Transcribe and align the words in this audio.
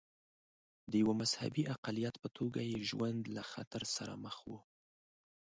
د 0.91 0.93
یوه 1.01 1.13
مذهبي 1.21 1.63
اقلیت 1.75 2.15
په 2.23 2.29
توګه 2.37 2.59
یې 2.69 2.77
ژوند 2.89 3.21
له 3.35 3.43
خطر 3.51 3.83
سره 3.95 4.13
مخ 4.25 4.37
و. 4.49 4.51